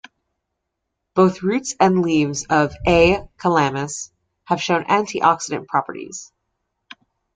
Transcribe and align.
Both 1.13 1.43
roots 1.43 1.75
and 1.79 2.01
leaves 2.01 2.47
of 2.49 2.73
"A. 2.87 3.27
calamus" 3.37 4.09
have 4.45 4.59
shown 4.59 4.83
antioxidant 4.85 5.67
properties. 5.67 6.33